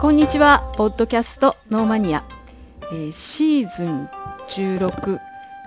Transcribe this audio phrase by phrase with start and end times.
[0.00, 0.62] こんにちは。
[0.76, 2.22] ポッドキャストノーマニア、
[2.92, 4.08] えーシーズン
[4.48, 5.18] 16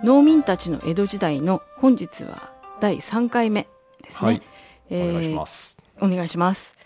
[0.05, 2.49] 農民たちの江戸時代の本日は
[2.79, 3.67] 第3回目
[4.01, 4.41] ですね、はい。
[4.89, 5.77] えーお願いします。
[5.99, 6.77] お願いします。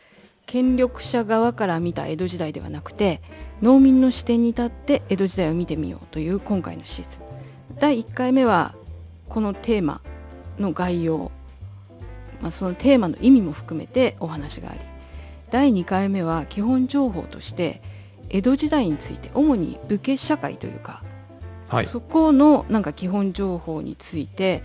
[0.47, 3.21] 権力者側から見た江戸時代ではなくて
[3.61, 7.21] 農民の視点に立って江戸時代を見てみようという今回のシーズン。
[7.77, 8.73] 第1回目は
[9.29, 10.01] このテーマ
[10.57, 11.31] の概要、
[12.41, 14.79] まあ、そのテーマの意味も含めてお話があり
[15.51, 17.81] 第2回目は基本情報として
[18.29, 21.03] 江戸時代について主に武家社会というか、
[21.67, 21.85] はい。
[21.85, 24.63] そこのなんか基本情報について、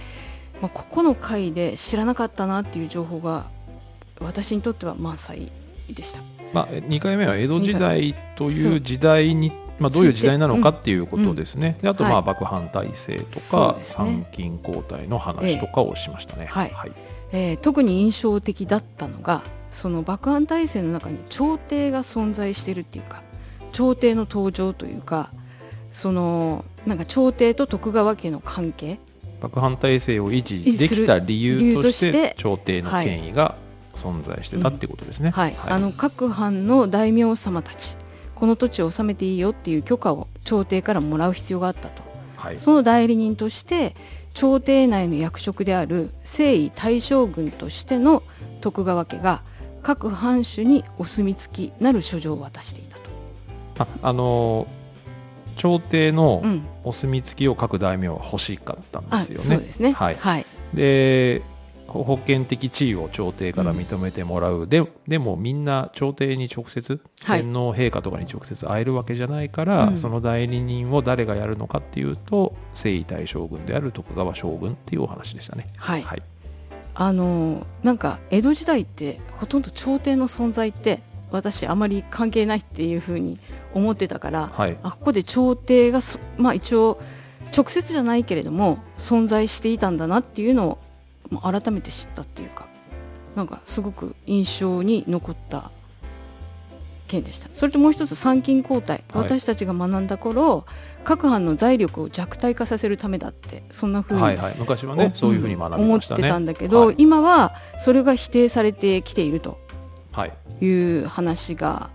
[0.60, 3.46] まあ、ここの回で知らなかったなっていう情報が
[4.20, 5.50] 私にとっては満載
[5.90, 6.20] でした。
[6.52, 11.76] まあ2回目は江戸時代という時代にまあどういう時代なのかっていうことですね。
[11.80, 16.46] であとまはいあ幕藩体制とか参勤交代の話とかをしましたね。
[16.46, 16.92] はいはい。
[17.32, 23.22] えー特に印象的だったのがその幕藩体制の中に朝廷が存在してるっていうか
[23.72, 25.30] 朝廷の登場というか
[25.92, 28.98] そのなんか朝廷と徳川家の関係。
[29.40, 33.54] 幕藩体制を維持できた理由としてて朝廷の権威が
[33.94, 35.30] 存在してたっていうことですね。
[35.30, 37.96] はい、あの各藩の大名様たち
[38.34, 42.02] この土地を治めていいよっていう許可を朝廷からもらう必要があったと。
[42.36, 42.58] はい。
[42.58, 43.94] その代理人として
[44.34, 48.22] 朝廷内の役職である征夷大将軍としての
[48.60, 49.42] 徳川家が
[49.82, 53.02] 各藩主にお墨付きなる書状を渡していたと。
[53.78, 54.66] ああの
[55.56, 59.44] 朝廷のうん、お墨付きを各大名は欲しかったんであすよね。
[59.44, 59.92] そうですね。
[59.92, 60.16] はい。
[60.18, 61.42] はい、で
[61.86, 75.66] 保険的地位を朝廷から認めてもらう、ででもみんな朝廷に直接、はい天皇陛下とかに直接会えるわけじゃないから、うんその代理人を誰がやるのかっていうと征夷大将軍である徳川将軍っていうお話でしたね。
[75.76, 76.22] はいはい、
[77.00, 83.38] あのーなんか江戸時代ってほとんど朝廷の存在って私あまり関係ないっていうふうに
[83.72, 84.76] 思ってたから、はい。
[84.82, 87.00] あここで朝廷がそまあ一応
[87.56, 90.78] 直接じゃないけれども存在していたんだなっていうのを
[91.30, 92.66] まあ改めて知ったっていうか
[93.34, 95.70] なんかすごく印象に残った
[97.10, 97.48] 件でした。
[97.52, 99.22] それともう一つ参勤交代、はい。
[99.24, 100.64] 私たちが学んだ頃
[101.04, 104.56] 各藩の財力を弱体化させるためだってそんなふうにはいはい。
[104.58, 106.00] 昔はねおそういうふうに学び思っ。
[106.00, 106.94] てたんだけど、はい。
[106.98, 109.58] 今はそれが否定されてきていると
[110.12, 110.32] はい。
[110.64, 111.90] いう話が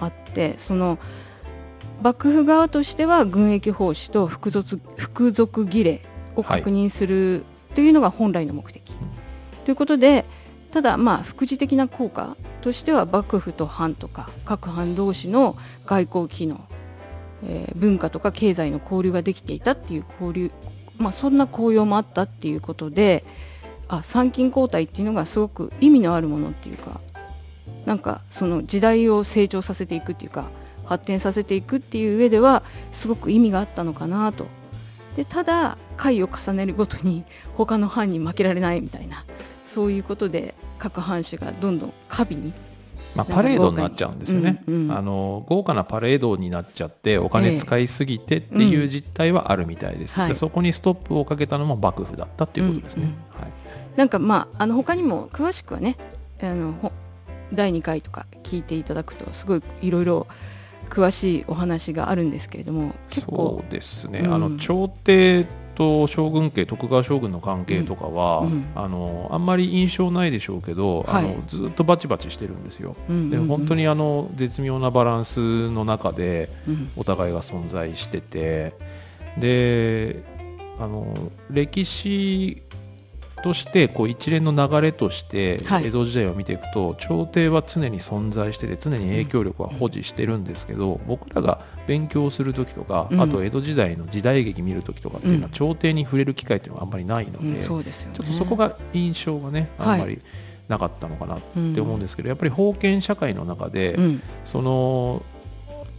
[0.00, 0.98] あってその
[2.02, 6.00] 幕府側としては軍役奉仕と服属服属儀礼
[6.36, 7.44] を確認する
[7.74, 8.82] というのが本来の目的。
[9.64, 10.24] ということで
[10.74, 16.66] ただまあ副次的な効果としては幕府と藩とか各藩同士の外交機能、
[17.44, 20.50] えー文化とか経済の交流ができていたっていう交流、
[20.98, 23.24] まあ、そんな効用もあったっていうことで
[23.86, 27.00] あ参勤交代っていうのがすごく意味のあるものっていうか
[27.86, 30.46] なんかその時代を成長させていくっていうか
[30.86, 34.48] 発展させていくっていう上ではすごく意味があったのかなと。
[35.14, 37.24] でただ回を重ねるごとに
[37.54, 39.24] 他の藩に負けられないみたいな
[39.74, 42.52] そういうことで各藩主がどんどん過敏に
[43.16, 50.30] まあ、パレードになっちゃうんですよね、うんうんあの豪華なパレードになっちゃってお金使いすぎてっていう実態はあるみたいです、うんはい。
[50.30, 53.52] でそこにストップをかけたのも幕府だったっていうことですね、うんはい、
[53.96, 55.96] なんかまああの他にも詳しくはね
[56.42, 56.90] あのほ
[57.52, 60.26] 第2回とか聞いていただくとすごいいろいろ
[60.90, 63.62] 詳しいお話があるんですけれども結構。
[63.62, 68.46] そうですね、うんあの朝廷と将軍家徳川将軍の関係とかは、うん。
[68.46, 71.24] うんあのあんまり印象ないでしょうけど、あはい。
[71.24, 72.96] のずっとバチバチしてるんですよ。
[73.08, 73.30] うんうんうん。
[73.30, 76.90] で本当にあの絶妙なバランスの中でうん。
[76.96, 78.74] お互いが存在してて
[79.38, 80.22] で
[80.78, 82.63] あの歴史
[83.44, 85.88] としてこう一連の流れとしてはい。
[85.88, 93.20] 江戸時代を見ていくと、朝廷は常に存在してて常に影響力は保持してるんですけど、僕らが勉強する時とか、うん。
[93.20, 95.52] あと江戸時代の時代劇見る時とかっていうのは、うん。
[95.52, 97.82] 朝廷に触れる機会っていうのがあんまりないのうんで、ちょっ
[98.14, 100.18] とそこが印象がねはいあんまり
[100.68, 101.40] なかったのかなっ
[101.74, 104.22] て思うんでですけど、やっぱり封建社会の中で、うん。
[104.44, 105.22] その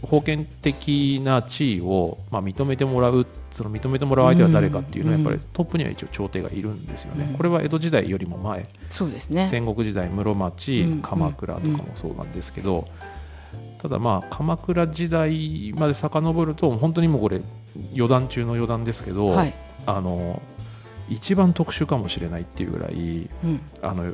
[0.08, 5.24] 封建的な地位を、まあ、認めてもらうその認めてもらう相手は誰かっていうのはうん。
[5.24, 7.36] やっぱりトップには一応朝廷がいるんですよね、うん。
[7.36, 8.66] これは江戸時代よりも前。
[8.90, 9.48] そうですね。
[9.50, 11.02] 戦国時代室町、うん。
[11.02, 12.86] 鎌倉とかもそうなんですけど、
[13.78, 17.40] ただまあ鎌倉時代まで遡ると本当にもうこれ
[17.94, 19.54] 余談中の余談ですけど、はい、
[19.86, 20.42] あの
[21.08, 23.60] 一番特殊かもしれないっていうぐらいうん。
[23.82, 24.12] あの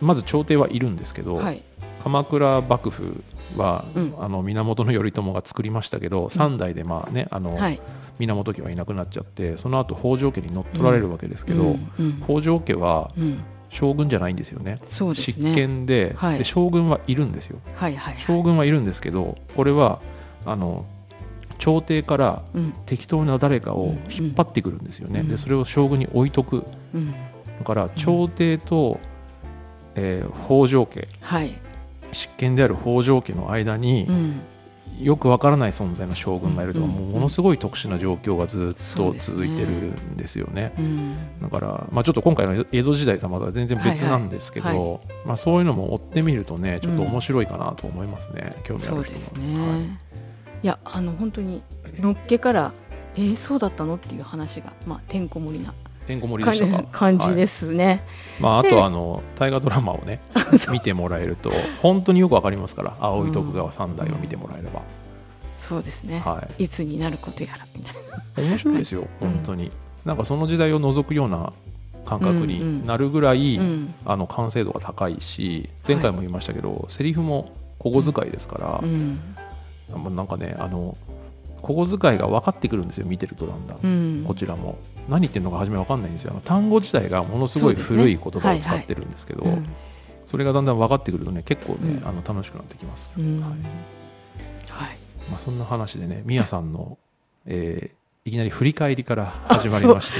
[0.00, 1.62] まず朝廷はいるんですけど、はい
[2.02, 3.22] 鎌倉幕府
[3.56, 4.14] は、うん。
[4.18, 7.80] あの源頼朝が作りましたけど、3代でまあねあの、はい。
[8.18, 13.40] 源家はいなくなっちゃってその後北条家に乗っ取られるわけですけど、うんうん北条家はうん。
[13.72, 14.78] 将軍じゃないんですよね。
[14.84, 15.54] 執そうですね。
[15.54, 16.38] 権で,、はい。
[16.38, 17.60] で将軍はいるんですよ。
[17.76, 18.22] はいはいはい。
[18.22, 20.00] 将軍はいるんですけどこれは
[20.44, 20.84] あの
[21.58, 22.74] 朝廷からうん。
[22.84, 25.28] 適当な誰かを引っ張ってくるんですよね、うん。
[25.28, 26.64] でそれを将軍に置いとく。
[26.94, 27.12] うん。
[27.12, 28.98] だから朝廷と、
[29.94, 31.06] えー北条家。
[31.20, 31.52] はい
[32.12, 34.40] 執権である北条家の間にうん。
[34.98, 40.74] よくわからない存在の将軍がいるとか、うんもうものすごい特殊な状況がずっと続いてるんですよね。
[40.78, 41.14] うん。
[41.40, 44.76] だから、まあ、ちょっと今回の江戸時代とはまた全然別なんですけど、はい。
[44.76, 49.38] はまあ、そういうのも追ってみるとねちょっと面白いかなと思いますね、興味ある人そうですは。
[49.38, 50.00] ね、
[50.62, 51.62] い、やあの本当に
[51.98, 52.72] のっけから
[53.16, 55.74] えー、そうだったのっていう話が、まあ、てんこ盛りな
[56.10, 56.84] てんこ盛りでしたか？
[56.90, 58.02] 感じですね。
[58.40, 60.20] まあ、あでとあの大河ドラマをね
[60.72, 61.52] 見てもらえると
[61.82, 64.82] 本当によくわかりますから青い徳川三代を見てもらえれば、
[65.56, 66.68] そうですね、はい。
[66.68, 67.94] つになることやらみたい
[68.44, 68.50] な。
[68.50, 69.30] 面白いですよ、うん。
[69.30, 69.70] 本当に。
[70.04, 71.52] なんかその時代を除くような
[72.06, 72.48] 感覚うんうん。
[72.48, 73.94] になるぐらい、うん。
[74.04, 79.20] あの完成度が高いし前回も言いましたけど、セリフも小語遣いですからう、ん。
[80.16, 80.96] なんかねあの
[81.62, 83.88] 小語遣いが分かってくるんですよ見てるとだんだん、う
[84.22, 84.24] ん。
[84.26, 84.78] こちらも
[85.10, 86.40] 何言ってるのか初め分かんないんですよ。
[86.44, 89.66] 単語自体がものすごい古い言葉を使ってるんですけどうん
[90.24, 92.08] それがだんだん分かってくるとね結構ね、うん。
[92.08, 93.18] あの楽しくなってきます、
[94.70, 94.98] はい。
[95.28, 96.98] まあ、そんな話でねみやさんの、
[97.46, 100.18] えーいきなり振り返りから始まりまして。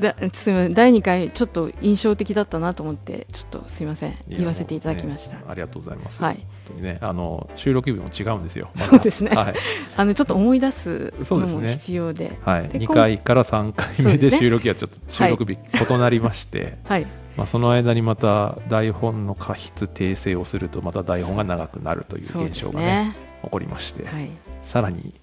[0.00, 0.74] だすみません。
[0.74, 4.16] 第2回ちょっと印象的だったなと思ってちょっとすみません。
[4.28, 6.36] 言わせていただきました、ねありがとうございます、はい。
[6.36, 9.30] 本当にねあの収録日も違うんですよ、またそうですね。
[9.34, 9.54] はい。
[9.96, 12.38] あのちょっと思い出すのも必要で。
[12.42, 17.06] はい、2で今回から3回目で収録日はちょっと収録日異なりまして、はい。
[17.36, 23.16] まあ、その間にまた台本の過失訂正をするとまた台本が長くなるという現象がねね。
[23.42, 24.30] 起こりまして、はい。
[24.62, 25.14] さらに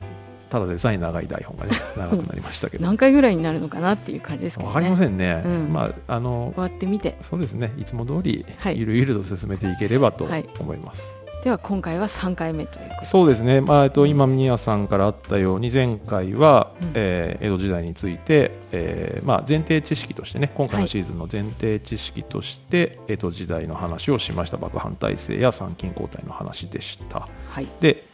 [0.49, 4.75] ただでさえ長い台本がね 長くなりましたけど、何回ぐらいになるのかなっていう感じですけどね。
[4.75, 5.73] わかりませんね、うん。
[5.73, 7.17] まああの終わってみて。
[7.21, 7.73] そうですね。
[7.77, 8.79] いつも通りはい。
[8.79, 10.45] ゆるゆると進めていければとはい。
[10.59, 11.13] 思います、
[11.43, 13.07] では今回は3回目ということで。
[13.07, 16.91] そうですね、まあえっと、今、宮さんからあったように、前回は、うん。
[16.95, 27.27] えー江戸時代について、えーまあ、前提知識としてね、今回のシーズンの前提知識として、江戸時代の話をしました、幕藩体制や参勤交代の話でした。
[27.49, 27.67] はい。
[27.79, 28.06] で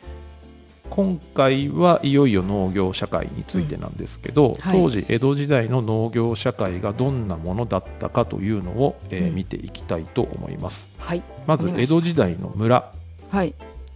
[0.90, 4.78] 今回はいよいよ農業社会についてなんですけど、はい。
[4.78, 9.36] 当時江戸時代の農業社会がどんなものだったかというのを、えーうん。
[9.36, 10.92] 見ていきたいと思います。
[10.98, 11.24] はい。
[11.48, 12.00] まずお願いします。
[12.00, 12.92] 江戸時代の村
[13.30, 13.54] はい。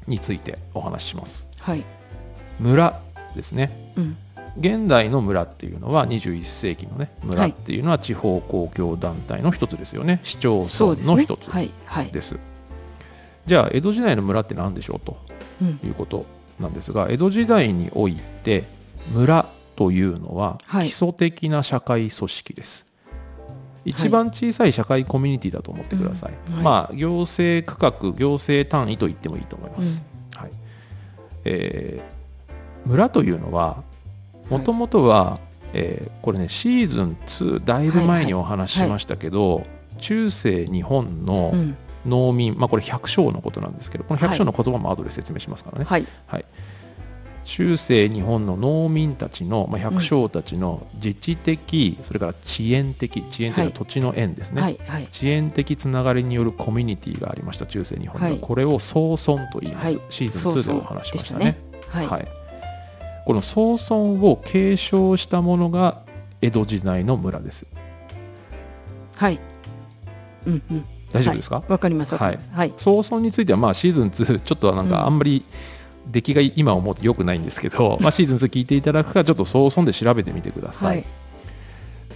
[0.08, 1.48] についてお話しします。
[1.60, 1.84] はい。
[2.60, 3.00] 村
[3.36, 3.94] ですね。
[3.96, 4.18] うん。
[4.60, 7.52] 現代の村っていうのは21世紀のね村はい。
[7.52, 10.20] っていうのは地方公共団体の一つですよね。
[10.24, 11.52] 市町村の一つ
[12.12, 12.40] です。
[13.46, 15.18] じゃあ江戸時代の村って何でしょうと
[15.62, 15.80] うん。
[15.86, 16.26] いうこと
[16.60, 18.66] なんですが江戸時代において
[19.14, 20.88] 村というのははい。
[20.88, 22.86] 基礎的な社会組織です、
[23.86, 26.54] 一番小さい社会コミュニティだと思ってください、うん。
[26.56, 26.64] はい。
[26.64, 30.52] まあ行政区画行政単位と言ってもいいと思います、はい。
[31.46, 32.18] えー
[32.88, 33.84] 村というのは
[34.50, 35.40] もともとは、
[35.74, 39.66] えーこれねシーズン2だいぶ前にお話ししましたけど、
[40.00, 46.06] 中世日本のうん農民、まあ、これ百姓のことなんですけどこの百姓の言葉も後で説明しますからね、はい。
[46.28, 46.46] はい、
[47.44, 53.74] 中世日本の農民たちの、まあ、百姓たちの自治的、それから遅延的遅延というのははい。
[53.74, 55.08] 土地の縁ですね、はいはい。
[55.12, 58.40] 遅延的つながりによるコミュニティがありました中世日本では、はい。
[58.40, 60.06] これを総村と言います、はい。
[60.10, 61.58] シーズン2でお話ししましたね。
[61.88, 62.08] はい。
[62.08, 62.28] はい。
[63.26, 63.96] この総村
[64.26, 66.02] を継承したものが
[66.42, 67.66] 江戸時代の村です。
[69.16, 69.40] はい。
[70.46, 72.40] うんうん大丈夫ですか、わかりますはい。
[72.78, 74.92] 総村についてはまあシーズン2ちょっとなんうん。
[74.92, 75.46] かあんまり
[76.08, 81.06] 出来が今思うと良くないんですけど、 まあシーズン2聞いていただくかちょっと総村で調べてみてください、はい。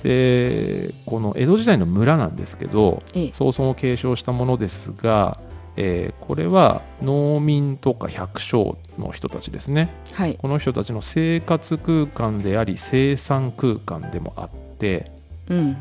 [0.04, 3.30] でこの江戸時代の村なんですけどええ。
[3.34, 5.40] 総村を継承したものですが、
[5.78, 9.90] えーこれは農民とか百姓の人たちですね。
[10.14, 10.36] はい。
[10.36, 15.12] この人たちの生活空間であり生産空間でもあって
[15.50, 15.78] うん。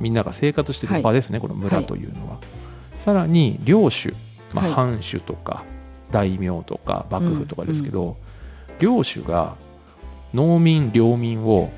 [0.00, 2.38] みんなが生活していはいる場ですね、この村というのは、
[3.04, 4.14] さらに領主、
[4.54, 4.72] まあ、はい。
[4.72, 5.62] 藩主とか
[6.10, 8.16] 大名とか幕府とかですけど、
[8.78, 9.56] 領主が
[10.32, 11.70] 農民領民を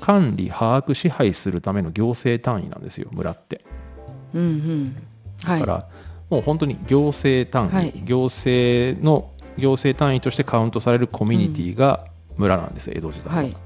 [0.00, 3.64] 管理把握支配するための行政単位なんですよ村って。
[4.32, 4.96] うんうん。
[5.42, 5.60] はい。
[5.60, 5.88] だから、
[6.30, 8.02] もう本当に行政単位、はい。
[8.04, 13.56] 行政の行政単位としてカウントされるコミュニティが村なんですよ、江戸時代は、はい。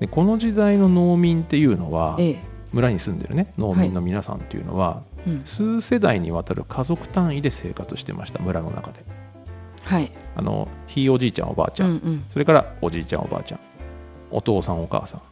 [0.00, 2.42] でこの時代の農民っていうのはええ。
[2.74, 5.40] 村に住んでるね農民の皆さんっていうのは、うん。
[5.44, 9.04] 数世代にわたる家族単位で生活してました村の中で。
[9.84, 10.10] はい。
[10.36, 12.24] あのひいおじいちゃんおばあちゃん、うんうん。
[12.28, 13.60] それからおじいちゃんおばあちゃん。
[14.30, 15.22] お父さんお母さん。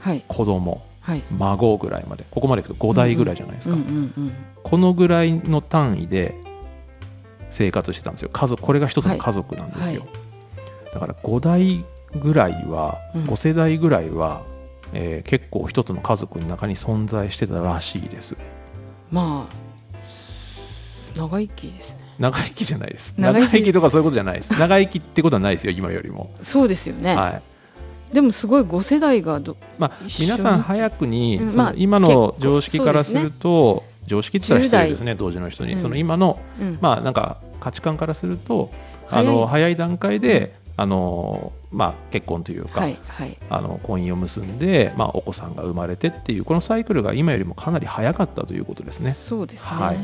[0.00, 0.24] はい。
[0.28, 0.82] 子供。
[1.00, 1.22] はい。
[1.36, 2.24] 孫ぐらいまで。
[2.30, 6.34] ここまでいくと5代ぐらいじゃないですか、うんうんうんこのぐらいの単位で
[7.48, 8.28] 生活してたんですよ。
[8.30, 10.06] 家族これが一つの家族なんですよ、は
[10.92, 11.84] だから5代
[12.20, 13.24] ぐらいは、うん。
[13.24, 14.42] 5世代ぐらいは、
[14.92, 18.36] えー結構一つの家族の中に存在してたらしいです
[19.10, 19.60] まあ
[21.16, 22.00] 長生きですね。
[22.18, 23.14] 長生きじゃないです。
[23.16, 23.50] 長生き。
[23.50, 24.52] 長生きとかそういうことじゃないです。
[24.58, 27.40] 長生きってことはないですよ今よりも、そうですよね、は
[28.10, 28.14] い。
[28.14, 35.78] でもすごい5世代がどまあ、皆さん早くに、まあ今の常識からすると、常識って言ったら失礼ですね当時の人に、うん。
[35.80, 36.78] その今のうん。
[36.80, 38.70] まあなんか価値観からすると
[39.10, 43.38] あの早い段階で、あのまあ、結婚というか、はいはい。
[43.48, 49.14] あの婚姻を結んで、まあ、お子さんが生まれてっていうこのサイクルが今よりもかなり早かったということですね。
[49.14, 49.70] そうですね。
[49.70, 49.98] はい。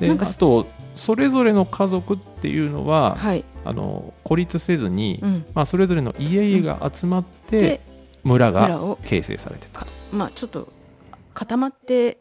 [0.00, 3.44] であとそれぞれの家族っていうのは、はい。
[3.64, 5.46] あの孤立せずに、うん。
[5.54, 7.80] まあ、それぞれの家々が集まってで
[8.22, 8.98] 村村がを。
[9.04, 9.80] 形成されてた。
[9.80, 10.68] かまあちょっと
[11.34, 12.18] 固まって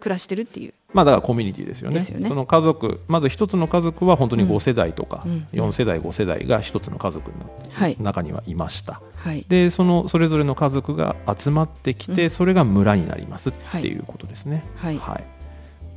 [0.00, 1.98] 暮らしてるっていうまあだからコミュニティですよね。
[1.98, 7.36] ねその家族、まず一つの家族は本当にうん5世代とか、うん4世代、5世代が一つの家族の
[7.72, 9.02] はい中にはいました。
[9.16, 14.64] はいで、そのそれぞれの家族が集まってきて、うんそれが村になりますっていうことですね。
[14.76, 14.98] はい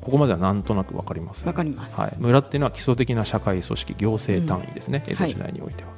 [0.02, 1.46] ここまではなんとなくわかります。
[1.46, 2.14] わかりますはい。
[2.18, 5.04] 村っていうのは基礎的な社会組織、行政単位ですね。
[5.06, 5.90] うん江戸時代においては。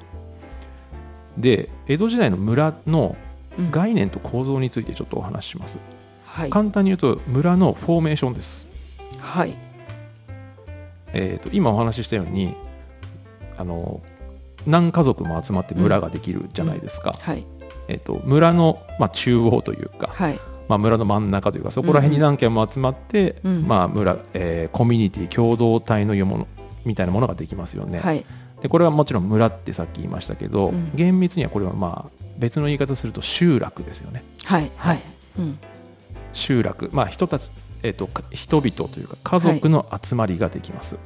[1.38, 3.16] で、江戸時代の村の
[3.58, 5.78] うん概念と構造についてちょっとお話しします。
[6.26, 8.69] はい簡単に言うと村のフォーメーションです。
[9.22, 9.56] はい。
[11.14, 12.56] えー、と今お話ししたように
[13.58, 14.02] あの
[14.68, 17.46] 何家族も集まって村ができるじゃないですか、はい。
[17.88, 20.40] えー、と村の、まあ、中央というか、はい。
[20.68, 23.68] まあ、村の真ん中というかそこら辺に何軒も集まって、うん。
[23.68, 26.48] まあ村えーコミュニティ共同体のいうもの
[26.86, 28.24] みたいなものができますよね、はい。
[28.62, 30.92] でこれはもちろん村ってさっき言いましたけど、うん。
[30.94, 34.24] 厳密にはこれはまあ別の言い方すると集落ですよね。
[34.46, 34.72] はい。
[34.78, 35.02] はい。
[35.40, 35.60] うん。
[36.34, 36.90] 集落。
[36.94, 37.50] まあ人たち、
[37.84, 40.98] えー、とか人々というか家族の集まりができます、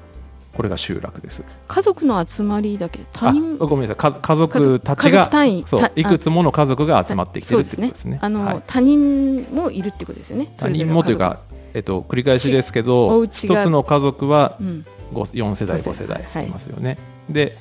[0.55, 1.43] これが集落です。
[1.67, 2.99] 家族の集まりだけ？
[2.99, 3.57] ど他人？
[3.59, 3.95] あごめんなさい。
[3.95, 5.29] か家族たち家が
[5.65, 8.19] そういくつもの家族が集まってきてるってことですね。
[8.21, 8.63] あの、はい。
[8.67, 10.53] 他人もいるってことですよね。
[10.57, 11.39] 他人もというか、
[11.73, 16.47] えっと、繰り返しですけおど一つの家族はそれぞれのご4世代5五世世代い。
[16.47, 16.97] いますよね。
[17.29, 17.57] で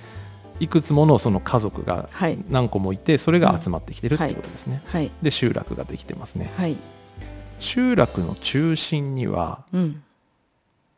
[0.60, 2.38] いくつものその家族がはい。
[2.50, 4.82] 何個もいてそれが集まってきてるってことですね。
[5.22, 6.52] で集落ができてますね。
[6.56, 6.76] はい
[7.62, 10.02] 集落の中心にはうん。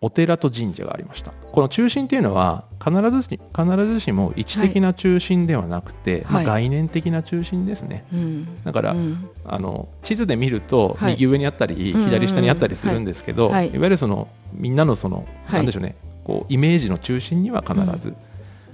[0.00, 1.33] お寺と神社がありました。
[1.50, 6.44] この中心っていうのは必ずし必ずしも位置的な中心ではなくて、まあ、はい。
[6.44, 8.04] 概念的な中心ですね。
[8.12, 8.62] うん。
[8.64, 9.30] だから、うん。
[9.47, 11.12] あの地図で見るとはい。
[11.12, 12.04] 右上にあったり、うん。
[12.04, 13.54] 左下にあったりするんですけど、はい。
[13.54, 13.68] はい。
[13.68, 15.54] い、わゆるそのみんなのその、はい。
[15.54, 18.14] なんでしょうねこうイメージの中心には必ず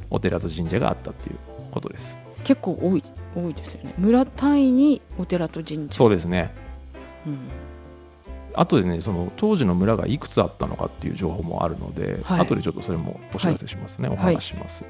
[0.08, 1.36] お寺と神社があったっていう
[1.70, 2.18] ことです。
[2.42, 3.04] 結構多い
[3.36, 3.94] 多いですよね。
[3.98, 5.94] 村単位にお寺と神社。
[5.94, 6.52] そうですね。
[7.24, 7.38] うん
[8.54, 12.40] あとでねその当時の村がいくつあったのかっていう情報もあるので、はい。
[12.40, 14.12] 後でちょっとそれもお知らせしますね、い。
[14.12, 14.84] お話しします、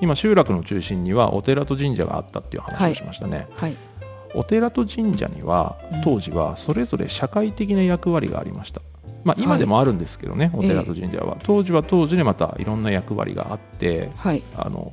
[0.00, 3.76] 今集落の中心にはお寺と神社があったっていう話をしましたね、はい。
[4.34, 6.02] お寺と神社にはうん。
[6.02, 8.80] 当時はそれぞれ社会的な役割がありました、
[9.24, 14.42] まあ、今でもあるんですけどね、お寺と神社は、当時は当時でまたいろんな役割があってはい。
[14.56, 14.92] あの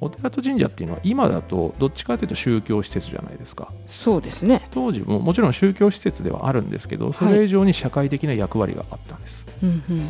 [0.00, 3.72] お寺と神社っていうのは今だとどっちかというと宗教施設じゃないですか。
[3.86, 4.68] そうですね。
[4.70, 10.08] 当時ももちろん宗教施設ではあるんですけどそれ以上に社会的な役割があったんです、うんうん。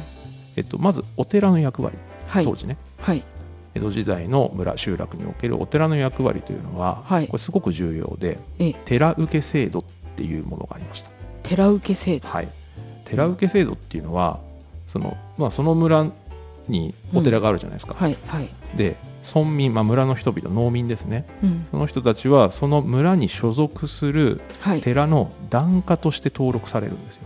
[0.56, 1.96] えっと、まずお寺の役割。
[2.26, 2.44] はい。
[2.44, 3.22] 当時ね、はい。
[3.74, 7.26] 江戸時代の村集落におけるお寺の役割というのは、はい。
[7.26, 8.74] これすごく重要でええ。
[8.84, 9.84] 寺受け制度っ
[10.16, 11.10] ていうものがありました。
[11.42, 12.28] 寺受け制度。
[12.28, 12.48] はい、
[13.04, 14.40] 寺受け制度っていうのは
[14.88, 16.06] その,、まあ、その村
[16.68, 18.48] にお寺があるじゃないですか、はいはい。
[18.76, 18.96] で
[19.34, 21.26] 村民、まあ、村の人々農民ですね。
[21.42, 21.66] うん。
[21.70, 24.80] その人たちはその村に所属するはい。
[24.80, 27.22] 寺の檀家として登録されるんですよ。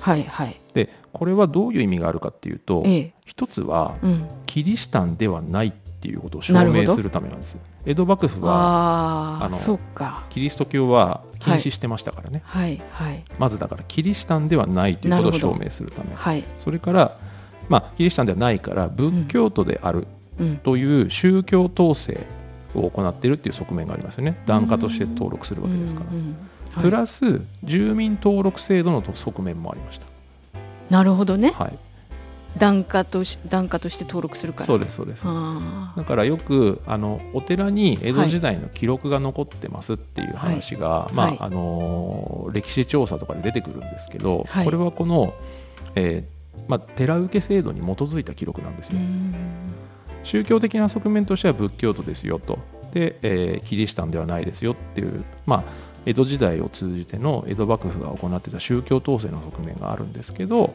[0.00, 0.60] はいはい。
[0.74, 3.12] でこれはどういう意味があるかっていうとええ。
[3.26, 4.26] 一つはうん。
[4.46, 7.58] キリシタンではないっていうことを証明するためなんです。
[7.84, 9.78] 江戸幕府はあの
[10.30, 16.14] キリスト教は禁止してましたからね、はいはいまずだからキリシタンではないということを証明するため。
[16.14, 16.44] はい。
[16.58, 17.18] それから、
[17.68, 20.17] まあ、キリシタンではないから仏教徒であるうん
[20.62, 22.26] という宗教統制
[22.74, 24.40] を行っているっていう側面がありますよね。
[24.46, 26.02] 檀家として登録するわけですか
[26.76, 30.06] ら、プラス住民登録制度の側面もありました、
[30.90, 31.52] なるほどね。
[31.56, 31.78] はい、
[32.58, 34.66] 檀家とし檀家として登録するから。
[34.66, 35.24] そうですそうです。
[35.26, 41.38] あだからよくあのお寺に江戸時代の記録が残ってますっていう話が、まあはい。
[41.40, 44.64] あのー歴史調査とかで出てくるんですけど、はい。
[44.64, 45.34] これはこの、
[45.94, 48.98] えーまあ、寺受け制度に基づいた記録なんですよ。
[50.28, 52.58] 宗教的な側面としては仏教徒ですよと。
[52.92, 55.64] で、えーキリシタンではないですよっていう、まあ
[56.06, 60.74] 江戸時代を通じての江戸幕府が行っていた宗教統制の側面があるんですけど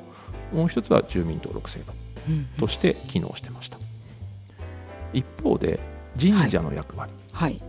[0.51, 1.93] もう一つは住民登録制度
[2.29, 3.77] うんとして機能してました。
[5.13, 5.79] 一方で
[6.19, 7.61] 神社の役割、はい。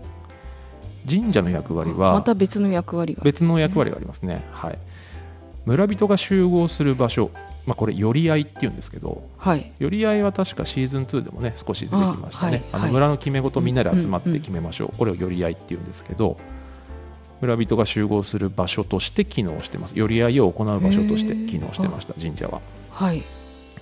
[1.09, 4.79] 神社の役割まはた別の役割が別の役割がありますね、はい、
[5.67, 7.31] 村人が集合する場所、
[7.67, 9.73] まあ、これ寄り合いっていうんですけどはい。
[9.79, 12.63] 寄り合いは確かシーズン2でもね少し出てきましたね。
[12.73, 12.89] あ、あはい。
[12.89, 16.37] の村の決め事みんなで集まって決めましょう、これを寄り合いっていうんですけど
[17.41, 19.93] 村人が集合する場所として機能してます。
[19.97, 22.61] 寄り合いを行う場所として機能してました神社は。
[22.91, 23.23] はい。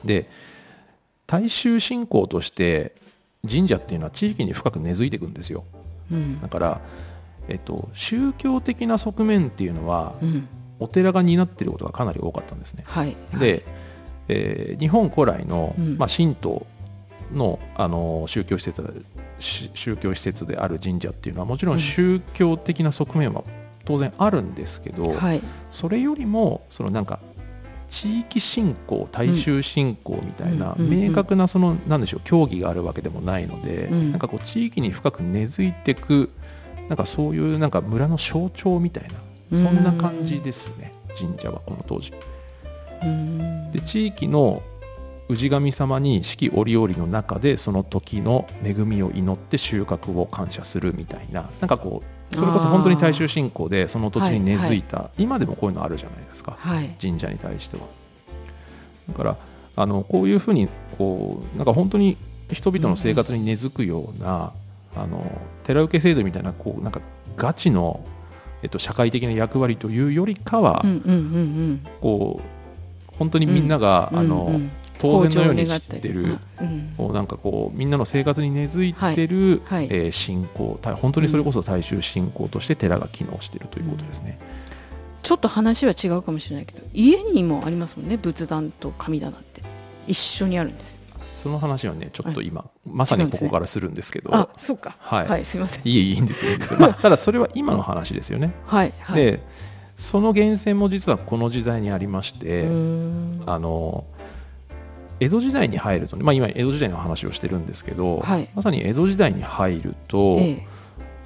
[0.04, 0.28] で
[1.26, 2.92] 大衆信仰として
[3.50, 5.64] 神社っていうのは地域に深く根付いていくんですよ。
[6.10, 6.40] うん。
[6.40, 6.80] だから、
[7.48, 10.48] えっと、宗教的な側面っていうのはうん
[10.82, 12.84] お寺が担っていることがかなり多かったんですね。
[12.86, 13.16] はい。
[13.38, 13.64] で、
[14.28, 15.96] えー日本古来の、うん。
[15.98, 16.66] まあ、神道
[17.32, 19.04] の、あの宗教施設
[19.38, 21.78] 宗教施設である神社っていうのはもちろうん。
[21.78, 23.44] ん宗教的な側面は
[23.84, 25.42] 当然あるんですけど、はい。
[25.70, 27.18] それよりもそのなんか
[27.88, 30.86] 地域信仰大衆信仰みたいなうん。
[30.86, 30.92] うん。
[30.92, 30.98] うん。
[30.98, 31.08] うん。
[31.08, 34.10] 明確なそのなんでしょう競技があるわけでもないので、うん。
[34.12, 36.30] なんかこう地域に深く根付いていく
[36.88, 39.14] なんかそういうなんか村の象徴みたいな
[39.52, 40.92] そんな感じですね。
[41.18, 42.12] 神社はこの当時。
[43.02, 43.70] うん。
[43.70, 44.62] で地域の
[45.28, 56.56] 氏神様に四季折々の中でその時の恵みを祈って収穫を感謝するみたいななんかこうそれこそ本当に大衆信仰でその土地に根付いた、今でもこういうのあるじゃないですか。
[56.58, 56.94] はい。
[57.00, 57.82] 神社に対しては。
[59.10, 59.36] だから
[59.76, 62.16] あのこういうふうにこうなんか本当に
[62.50, 64.52] 人々の生活に根付くような、
[64.96, 67.00] あの寺受け制度みたいなこうなんか
[67.36, 68.04] ガチの、
[68.62, 70.84] えっと、社会的な役割というよりかは、
[72.00, 74.60] こう本当にみんなが、うんあの
[74.98, 76.94] 当然のように知ってるうん。
[76.96, 84.38] こうなんかこうみんなの生活に根付いてる、はえー信仰た本当にそれこそ大衆信仰として寺が機能しているということですね。
[85.24, 89.62] ちょっと話は違うかもしれないけど家にもありますもんね仏壇と神棚って。
[90.06, 91.01] 一緒にあるんですよ
[91.42, 94.32] その話はねちょっと今、まさにここからするんですけど。
[94.32, 94.94] あそうか。
[95.00, 95.26] はい。
[95.26, 95.82] はいすいません。
[95.84, 96.52] いえいいんですよ。
[96.52, 98.54] いいんですよ、まあ、ただそれは今の話ですよね。
[98.64, 99.16] はいはい。
[99.16, 99.40] で
[99.96, 102.66] その源泉も実はこの時代にありまして、
[103.46, 104.04] あの
[105.18, 108.48] 江戸時代に入るとね、まあ、今江戸時代の話をしてるんですけど、はい。
[108.54, 110.66] まさに江戸時代に入ると、ええ。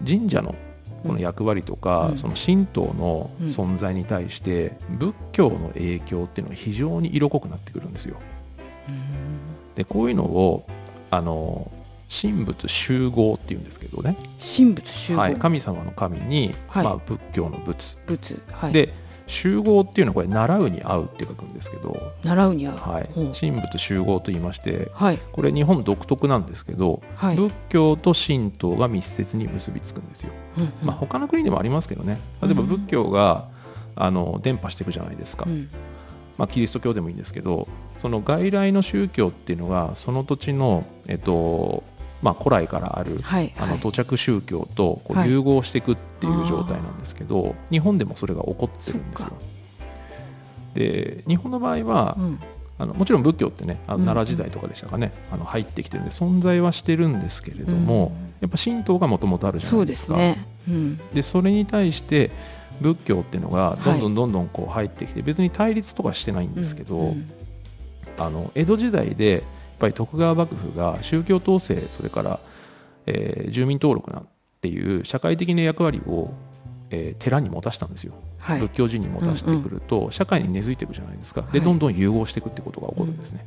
[0.07, 0.55] 神社の
[1.03, 2.17] この役割とか、うん。
[2.17, 8.17] その神道の存在に対して、仏教の影響っていうのが非常に色濃くなってくるんですよ。
[9.77, 10.67] でこういうのを
[11.11, 11.71] あの
[12.09, 16.85] 神仏集合っていうんですけどね、神仏集合、はい、神様の神に、はい。
[16.85, 18.73] まあ、仏教の仏、仏はい。
[18.73, 18.93] で
[19.27, 22.77] 集合っていうのはこれ習うに合うって書くんですけど、習うに合う。
[22.77, 23.09] はい。
[23.39, 25.19] 神仏集合と言いましてはい。
[25.33, 27.37] これ日本独特なんですけど、はい。
[27.37, 30.31] 仏教と神道が密接に結びつくんですよ。
[30.59, 30.73] うんうん。
[30.81, 32.21] まあ、他の国でもありますけどね。
[32.41, 33.49] 例えば仏教が、
[33.97, 35.69] あの伝播していくじゃないですか、うん
[36.39, 37.67] まあ、キリスト教でもいいんですけど
[37.99, 41.83] その外来の宗教っていうのがその土地の、えっと
[42.23, 43.69] まあ、古来からあるはいはい。
[43.69, 45.29] あの土着宗教とこはい。
[45.29, 49.33] う融合していくっていう状態なんですけど、日本でもそれが起こってるんですよ。
[50.75, 52.41] で日本の場合は、うん。
[52.79, 54.07] あのもちろん仏教ってねあのうんうん。
[54.07, 58.27] 奈良時代とかでしたかね、あの入ってきてるんで存在はしてるんですけれども、うん。
[58.41, 59.97] やっぱ神道がもともとあるじゃそないでか。
[59.97, 60.47] うですすね。
[60.69, 61.01] うん。
[61.15, 62.31] でそれに対して
[62.81, 67.31] 仏教っていうのがどんどはいんどんどんこう入ってきて、別に対立とかしてないんですけど、うん
[68.19, 69.43] あの江戸時代でやっ
[69.79, 72.41] ぱり徳川幕府が宗教統制それから、
[73.05, 74.29] えー住民登録なん
[74.63, 76.33] ていう社会的な役割を、
[76.89, 78.61] えー寺に持たしたんですよ、はい。
[78.61, 81.43] 仏教人に持たしてくると、社会に根付いていくじゃないですか。
[81.43, 81.67] ではい。
[81.67, 83.47] どんどん融合していくってことが起こるんですね、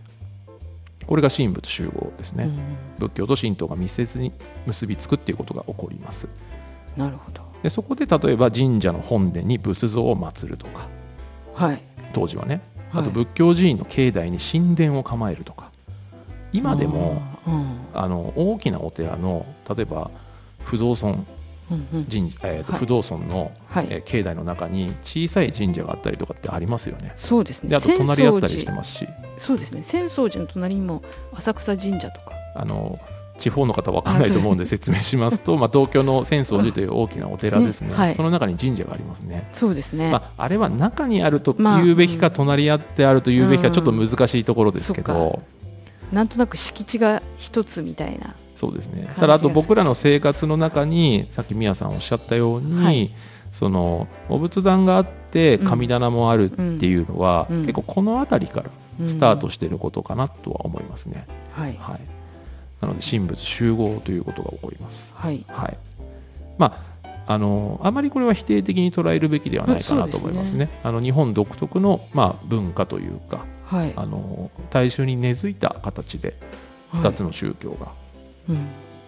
[1.07, 2.59] これが神仏集合ですね、うん。
[2.99, 4.31] 仏教と神道が密接に
[4.67, 6.27] 結びつくっていうことが起こります。
[6.95, 10.87] なるほどでそこで例えば神社の本殿に仏像を祀るとか。
[11.53, 11.81] はい。
[12.13, 12.61] 当時はね。
[12.91, 13.01] はい。
[13.01, 15.71] あと仏教寺院の境内に神殿を構えるとか。
[16.53, 17.77] 今でもうん。
[17.93, 19.45] あの大きなお寺の
[19.75, 20.09] 例えば
[20.63, 21.25] 不動尊
[21.71, 22.05] うんうん。
[22.05, 22.79] 神社、えーとはい。
[22.79, 23.87] 不動尊の、はい。
[23.89, 27.11] えー境内の中に小さい神社があったりとかってありますよね。
[27.15, 27.69] そうですね。
[27.69, 28.99] であと隣り合ったりしてますし。
[29.05, 29.81] 寺そうですね。
[29.81, 31.03] 浅草寺の隣にも
[31.35, 32.31] 浅草神社とか。
[32.55, 32.99] あの
[33.39, 37.89] 地方の方わかんないと思うんで説明しますと、まあ、東京の浅草寺という大きなお寺ですね。
[37.89, 38.15] ねはい。
[38.15, 39.49] その中に神社がありますね。
[39.53, 42.33] そうですね、まあ、あれは中にあるとまあ言うべきか、うん。
[42.33, 45.41] 隣り合ってあると言うべきかちょっと難しいところですけそど、
[46.11, 49.07] なんとなく敷地が一つみたいなそうですね。
[49.17, 53.11] ただあと僕らの生活の中にさっき宮さんおっしゃったように、はい。
[53.51, 55.67] そのお仏壇があってうん。
[55.67, 57.61] 神棚もあるっていうのは、うん。
[57.61, 58.69] 結構この辺りから
[59.07, 61.77] スタートしていることかなとは思いますね、はい。
[61.79, 61.99] はい、
[62.81, 65.13] なので神仏集合ということが起こります。
[65.15, 65.45] はい。
[65.47, 65.77] はい。
[66.57, 66.89] まあ
[67.27, 70.65] あのあまりこれは否定的に捉えるべきではないかなと思いますね。
[70.65, 70.79] すね。
[70.83, 76.33] あの日本独特の、まあ、文化というか、はい、あの大衆に根付いた形で
[76.93, 77.91] 2つの宗教が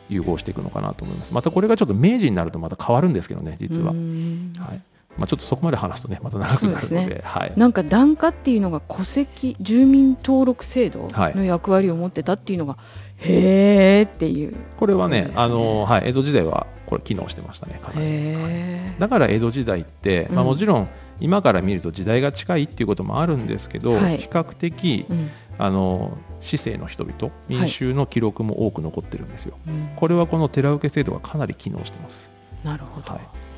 [0.07, 1.34] 融合していくのかなと思います。
[1.34, 3.93] またこれがちょっと明治になるとまた変わるんですけどね実は。
[3.93, 4.81] はい
[5.17, 12.80] まあ、ちょっとそこまで話すとねまた長くなるので、ね、はい、なんか檀家っていうのが戸籍住民登録制度の役割を持ってたっていうのが、は
[13.26, 32.32] い、へえっていう、これはね、ね、あのはい、江戸時代はこれ機能してましたねかなり、はい、だから江戸時代って、まあ、もちろん今から見ると時代が近いっていうこともあるんですけど、比較的、うん、あの市政の人々民衆の記録も多く残ってるんですよ、はい、これはこの寺受け制度がかなり機能してます。
[32.63, 33.50] なるほど、はい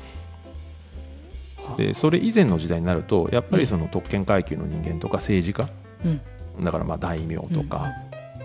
[1.76, 5.68] でそれ以前の時代になるとやっぱりその特権階級の人間とか政治家、
[6.04, 7.92] うん、だからまあ大名とか、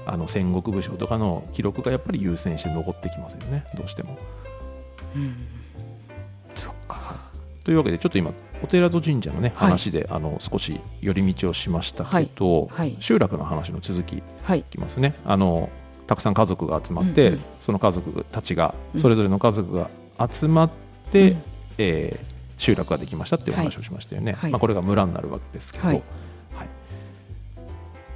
[0.06, 4.18] うん、あの戦国武将とかの記録がやっぱり優先して残ってきますよねどうしても。
[5.16, 5.36] うん、
[6.56, 7.16] そっか。
[7.64, 8.32] というわけでちょっと今
[8.64, 12.70] お寺と神社のね話で、はい、あの少し寄り道をしましたけど、はい。
[12.72, 14.64] はい、集落の話の続きい。
[14.70, 15.16] きますね。
[15.26, 15.70] あの
[16.08, 19.90] たくさん家族が集まって、うんうん、その家族たちがそれぞれの家族が
[20.32, 20.70] 集まっ
[21.12, 21.42] て、うん、
[21.78, 26.04] えー集落ができましたっていう話をしましたよね、はい、まあ、これが村になるわけですけど、はい、
[26.54, 26.68] はい、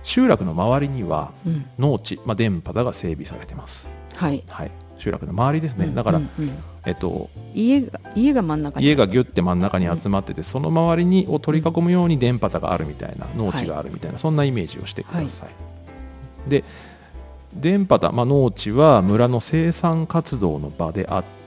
[0.03, 1.31] 集落の周りには
[1.79, 6.51] 農地、まあ、電波が整備されてます、はい、はい、集落の周りですね、だから、うんうん、
[6.85, 16.65] えっと、家が家が真ん中家がギュッて真ん中に集まってて、うん、その周りにを取り囲むように電波があるみたいな農地があるみたいな、そんなイメージをしてください、で
[17.53, 21.42] 電波まあ、農地は村の生産活動の場であって、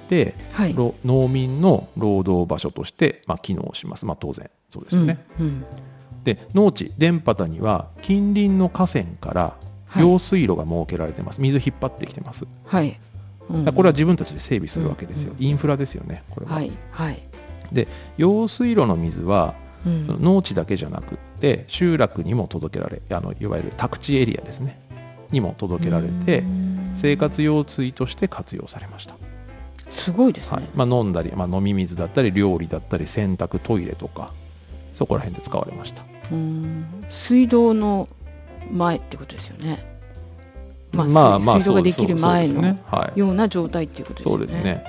[0.53, 5.25] はい、農民の労働場所として、まあ、機能します、まあ、当然そうですよね。
[5.39, 5.65] うんうん、
[6.25, 9.57] で農地電波には近隣の河川から
[9.99, 12.47] 用水路が設けられてます、水引っ張ってきてます。
[12.65, 12.99] はい。
[13.49, 16.55] うん、これは自分たちで整備するわけですよ、うんうん、インフラですよねこれは。
[16.55, 17.23] はいはい、
[17.73, 19.55] で用水路の水は
[20.05, 24.81] その農地だけじゃなくって集落にも届けられあのいわゆる宅地エリアですね。
[25.31, 26.45] にも届けられて
[26.97, 29.15] 生活用水として活用されました。
[29.91, 34.33] すごいですね、はい、まあ、飲んだり、まあ、飲み水だったり料理だったり洗濯トイレとか
[34.95, 36.03] そこら辺で使われました。
[37.11, 38.09] 水道の
[38.71, 39.97] 前ってことですよね。
[40.93, 42.77] まあ、まあ、まあ、水道ができる前の
[43.15, 44.33] ような状態っていうことですね。
[44.33, 44.85] そうですね。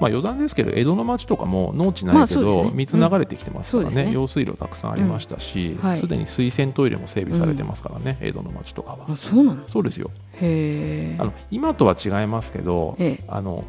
[0.00, 4.02] まあ、余談ですけど江戸の町とかも農地ないけど、ね、水流れてきてますからね。
[4.02, 4.08] うん。
[4.08, 5.86] ね、用水路たくさんありましたしすで、うん。
[5.86, 9.14] はい、に水洗トイレも整備されてますからね、うん、江戸の町とかは。
[9.14, 9.68] そうなの？
[9.68, 10.10] そうですよ。
[10.40, 12.96] へあの今とは違いますけど、
[13.28, 13.62] あの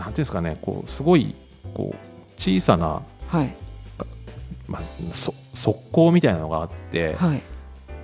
[0.00, 1.34] なんていうんですかねこうすごい
[1.74, 1.96] こう
[2.40, 3.54] 小さな、はい。
[4.66, 4.82] まあ、
[5.12, 7.42] そ側溝みたいなのがあって、はい、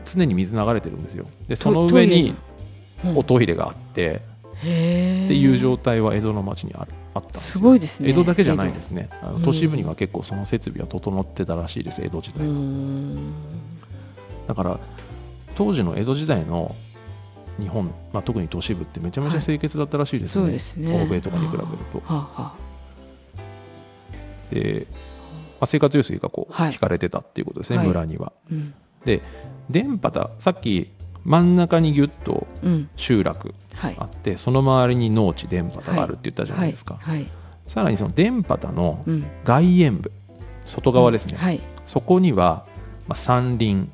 [0.05, 1.27] 常に水流れてるんですよ。
[1.49, 2.35] でその上に
[3.15, 4.21] おトイレがあって、
[4.59, 8.11] っていう状態は江戸の町にあるあったんですすごいですね。
[8.11, 9.09] 江戸だけじゃないですね。
[9.23, 12.55] あの都市部には結構その設備は整ってたらしいです江戸時代は。
[14.49, 14.81] だから
[15.55, 16.75] 当時の江戸時代の
[17.59, 20.45] 日本、まあ、特に都市部ってめちゃめちゃ清潔だったらしいですね。
[20.45, 21.03] はい、すね。
[21.03, 21.99] 欧米とかに比べると。
[22.01, 22.55] はあはあ、
[24.51, 24.97] で、ま
[25.63, 28.33] あ、生活用水がこう引かれてたっていうことですね、はい、村には。
[28.51, 29.23] うん、で
[29.71, 30.91] 電波ださっき
[31.25, 32.47] 真ん中にぎゅっと
[32.95, 33.55] 集落
[33.99, 37.01] あって、うん、その周りに農地電波があるって言ったじゃないですか、
[37.67, 39.05] さらにその電波の
[39.45, 40.13] 外縁部、
[40.65, 42.65] 外側ですね、そこには、
[43.09, 43.89] まあ、山林、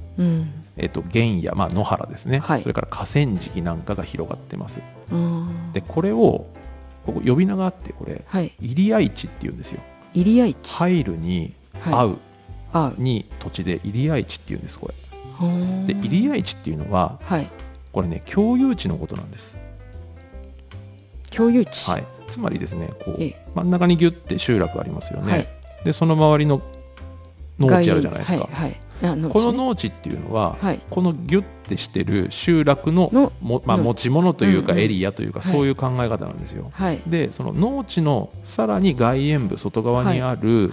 [0.77, 4.81] えーと、原野、まあ、野原ですね、はい、それから河川敷なんかが広がってます。
[5.73, 6.47] でこれを
[7.05, 9.81] ここ呼び名があってこれ、はい、入合地っていうんですよ。
[10.15, 10.75] 入合地。
[10.75, 11.55] 入るに
[11.85, 12.19] 会う、
[12.73, 14.95] はい、に土地で入合地っていうんですこれ。
[15.87, 17.49] で入合地っていうのは、はい、
[17.93, 19.59] これね共有地のことなんです。
[21.31, 23.19] 共有地、はい、つまりですねこう、
[23.55, 25.33] 真ん中にギュッて集落ありますよね。
[25.33, 25.49] はい、
[25.85, 26.63] でその周りの
[27.59, 28.49] 農地あるじゃないですか。
[28.51, 33.11] はいはいこの農地っていうのは、はい、このギュッてしてる集落の
[33.41, 36.71] も、まあ、持ち物というかエリアというか、そういう考え方なんですよ。
[36.73, 40.73] はい、でその農地のさらに外縁部外側にある、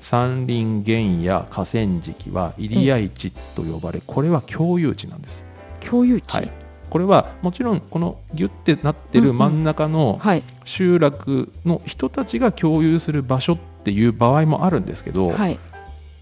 [0.00, 5.44] 山林原野河川敷は入合地と呼ばれこれは共有地なんです。
[5.80, 6.50] 共有地、はい、
[6.88, 10.20] これはもちろんこのギュッてなってる真ん中の
[10.64, 15.58] 集落の人たちが共有する場所っていう場合もあるんですけど、はい、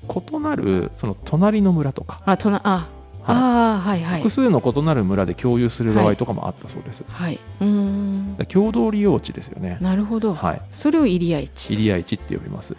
[0.08, 2.22] 異なるその隣の村とか。
[2.24, 2.88] あとなあ
[3.26, 7.04] あはいはい、複数の異なる村で共有する場合とかもあったそうです。
[7.08, 8.36] はい、うん。
[8.48, 9.78] 共同利用地ですよね。
[9.80, 10.34] なるほど。
[10.34, 11.74] はい、それを入合地。
[11.74, 12.76] 入合地って呼びます。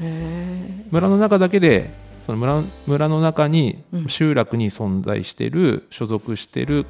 [0.92, 1.92] 村の中だけで
[2.26, 6.86] その村村の中に集落に存在している、所属している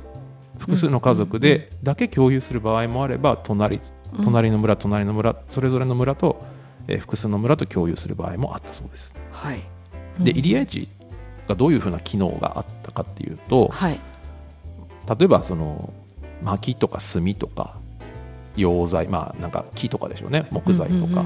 [0.58, 3.80] 複数の家族でだけ共有する場合もあれば隣
[4.24, 6.44] 隣の村隣の村それぞれの村と
[6.88, 9.14] えー複数の村と共有する場合もあったそうです。
[9.32, 9.75] はい
[10.20, 10.38] でうん。
[10.40, 10.88] 入谷市
[11.48, 14.00] がどういうふうな機能があったかっていうとはい。
[15.20, 15.94] 例えばその
[16.44, 17.78] 薪とか炭とか
[18.56, 20.48] 溶剤まあなんか木とかでしょうね。
[20.52, 21.22] 木材とか、うんうんうんう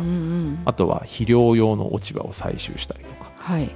[0.52, 3.32] んあとは肥料用の落ち葉を採集したりとか。
[3.38, 3.70] はい。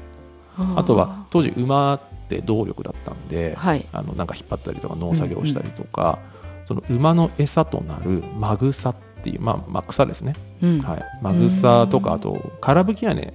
[0.76, 2.00] あとは当時馬っ
[2.30, 3.86] て動力だったんで、はい。
[3.92, 6.20] あのなんか引っ張ったりとか農作業をしたりとか、
[6.66, 10.80] その馬の餌となるマグサっていう、まあ、まあ草ですね、うん。
[10.82, 12.04] はい、マグサとうん。
[12.04, 13.34] かあと空吹き屋根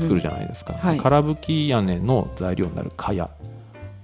[0.00, 0.98] 作るじゃゃないですか、はい。
[0.98, 3.30] 空吹き屋根の材料になる蚊帳。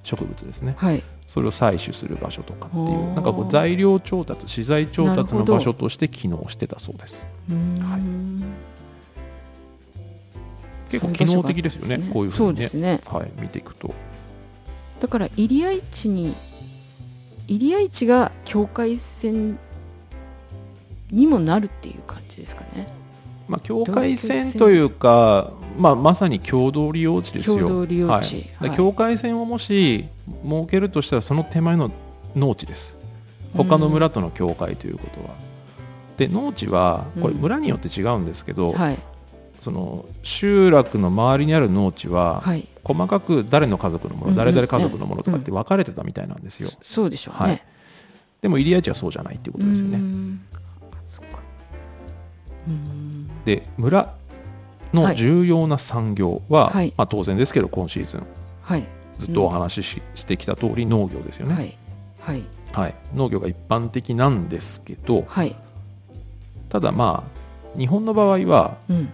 [0.04, 0.74] 植物ですね。
[0.76, 1.02] はい。
[1.26, 3.14] それを採取する場所とかっていう。
[3.14, 7.26] なんかこう材料調達資材調達の場所として機能してたそうです。
[7.48, 8.02] はい。
[10.90, 12.36] 結構機能的ですよねあったんこういうふにね。
[12.38, 13.00] そううですね。
[13.06, 13.94] はい、見ていくと。
[15.00, 16.34] だから入谷市に
[17.48, 19.58] 入谷市が境界線
[21.10, 22.88] にもなるっていう感じですかね。
[23.48, 27.58] まあ、境界線というか、まあ、まさに共同利用地ですよ。
[27.58, 28.50] 共同利用地。
[28.58, 28.76] はい。
[28.76, 30.06] 境界線をもし
[30.44, 31.90] 設けるとしたらその手前の
[32.36, 32.96] 農地です。
[33.54, 35.34] 他の村との境界ということは。
[36.16, 37.40] で農地はこれうん。
[37.40, 38.98] 村によって違うんですけど、はい。
[39.60, 42.68] その集落の周りにある農地ははい。
[42.84, 44.36] 細かく誰の家族のもの、うんうん。
[44.36, 46.70] 誰々家族のものとかって分かれてたみたいなんですよ。
[46.82, 47.62] そうでしょうね、はい。
[48.40, 50.00] でも入谷地はそうじゃないっていうことですよね。
[53.44, 54.14] で村
[54.92, 56.92] の重要な産業は、はい。
[56.96, 58.26] まあ、当然ですけど今シーズン
[58.62, 58.86] はい。
[59.18, 61.78] ずっとお話しし,、してきた通り農業ですよね、はい。
[62.20, 62.44] はい。
[62.72, 62.94] はい。
[63.14, 65.56] 農業が一般的なんですけどはい。
[66.68, 69.12] ただまあ日本の場合は、うん。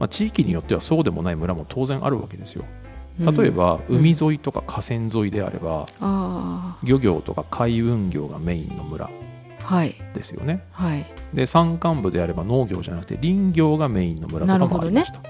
[0.00, 2.64] まあ、地域によってはそうでもない村も当然あるわけですよ。
[3.20, 3.36] うん。
[3.36, 3.98] 例えば、うん。
[3.98, 9.08] 海沿いとか河川沿いであればあ漁業とか海運業がメインの村
[10.14, 10.64] ですよね。
[10.72, 11.06] はい。
[11.32, 15.20] で山間部であれば農業じゃなくて林業がメインの村とかもありました、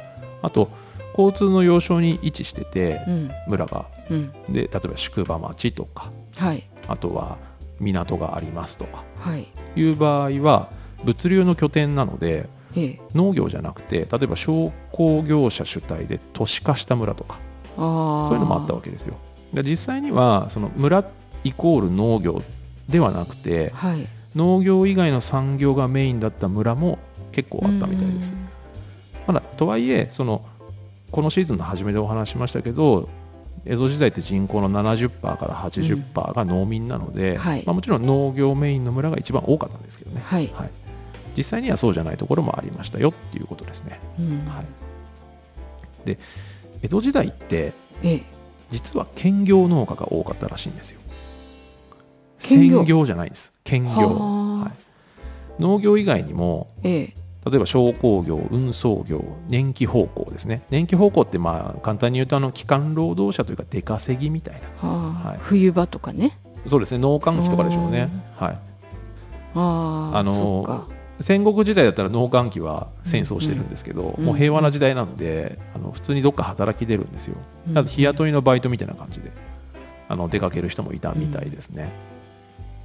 [0.42, 0.70] あと
[1.16, 3.30] 交通の要衝に位置しててうん。
[3.48, 3.86] 村が。
[4.10, 4.32] うん。
[4.48, 6.10] で例えば宿場町とか。
[6.36, 6.68] はい。
[6.88, 7.38] あとは
[7.80, 9.04] 港がありますとか。
[9.18, 9.46] はい。
[9.76, 10.68] いう場合は
[11.04, 13.00] 物流の拠点なのでええ。
[13.14, 17.38] 農業じゃなくて例えば商工業者主体で都市化した村とか。
[17.76, 19.16] そういうのもあったわけですよ。
[19.52, 21.04] で実際にはその村
[21.42, 22.42] イコール農業
[22.88, 26.98] ではなくてはい農業以外の産業がメインだった村も
[27.32, 28.34] 結構あったみたいです。
[29.26, 30.44] まだとはいえその
[31.10, 33.08] このシーズンの初めでお話ししましたけど
[33.64, 37.62] 江戸時代って人口の70%から80%が農民なので、はい。
[37.64, 40.50] まあ、もちろん農業メインの村が一番多かったんですけどね、はい。
[40.54, 40.70] はい、
[41.36, 44.44] 実際にはそうじゃないところもありましたよっていうことですね、うん。
[44.46, 46.18] はい、で
[46.82, 48.22] 江戸時代ってええ。
[48.70, 51.00] 実は兼業農家が多かったらしいんですよ
[52.38, 53.06] 専業？
[53.06, 53.52] じゃないです。
[53.64, 54.70] 兼業、は
[55.58, 57.14] い、農業以外にもええ。
[57.50, 60.62] 例えば商工業、運送業、年季奉公ですね。
[60.70, 64.88] 年季奉公ってまあ簡単に言うとあの基幹労働者というか出稼ぎみたいな。
[64.88, 65.38] はい。
[65.40, 66.38] 冬場とかね。
[66.66, 68.08] そうですね、農閑期とかでしょうね。
[68.36, 68.58] はい。
[69.56, 70.94] あああのそうか。
[71.20, 77.36] 戦国時代だったら農閑期は戦争してるんですけど、うんもう平和な時代なんで、あの普通にどっか働き出るんですよ。
[77.68, 79.30] うん日雇いのバイトみたいな感じで
[80.08, 81.90] あの出かける人もいたみたいですね。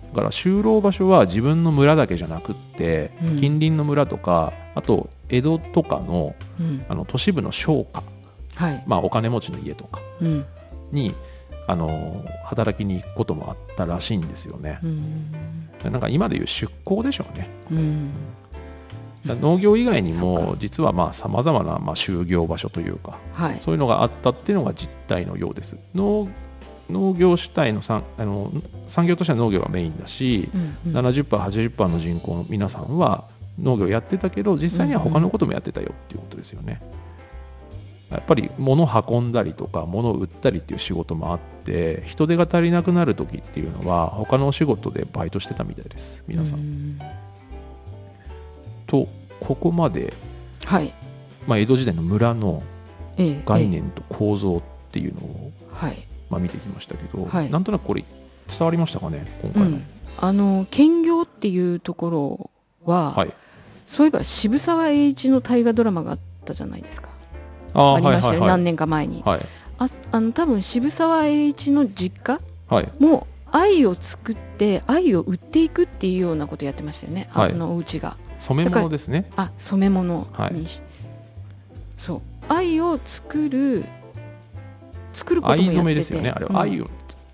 [0.09, 3.37] だから就労場所は自分の村だけじゃなくって、うん。
[3.37, 6.85] 近隣の村とかあと江戸とかのうん。
[6.89, 8.03] あの都市部の商家
[8.55, 8.83] はい。
[8.87, 10.45] まあ、お金持ちの家とかうん。
[10.91, 11.15] に
[11.67, 14.79] あの働きに行くこともあったらしいんですよね。
[14.83, 15.31] うん
[15.83, 17.49] なんか今でいう出向でしょうね。
[19.25, 23.59] 農業以外にそも実はまあ様々なまあ就業場所というかはい。
[23.61, 25.77] そういうのがあったっていうのが実態のようです。
[25.93, 26.27] 農
[26.89, 28.51] 農業主体の産あの
[28.87, 30.97] 産業としては農業がメインだし、うんうん。
[30.97, 33.25] 70%80% の人口の皆さんは
[33.61, 36.81] 農業やってたけど実際には他のこともやってたよっていうことですよね。
[38.09, 46.59] やっぱり物運んだりとか物を売ったりっていう仕事もあって人手が足りなくなる時っていうのは他のお仕事でバイトしてたみたいです皆さん。
[46.59, 46.99] うん。
[48.87, 49.07] と
[49.39, 50.13] ここまで、
[50.65, 50.93] はい。
[51.47, 52.63] まあ、江戸時代の村の
[53.17, 55.51] ええ概念と構造っていうのを、え
[55.83, 55.85] え。
[55.85, 57.49] はいまあ、見てきましたけど、はい。
[57.49, 58.03] なんとなくこれ
[58.47, 59.69] 伝わりましたかね今回の。
[59.69, 59.83] うん。
[60.21, 62.49] あの兼業っていうところ
[62.83, 63.33] は、はい、
[63.85, 67.09] そういえば渋沢栄一の大河ドラマがあったじゃないですか。
[67.73, 69.45] あありましたよ、はいはい何年か前に、はい。
[69.77, 72.89] ああの多分渋沢栄一の実家はい。
[72.99, 77.53] も愛を作って愛を売っていくっていうようなことやってましたよね、はい。
[77.53, 78.17] あのお家が。
[78.39, 79.29] 染め物ですね。
[79.35, 80.53] あ染め物はい。
[80.53, 80.81] にし、
[81.97, 82.21] そう。
[82.49, 83.85] 愛を作る
[85.13, 86.29] 作ることもや藍ってて染めですよね。
[86.29, 86.55] あれうん。
[86.55, 86.89] は藍を、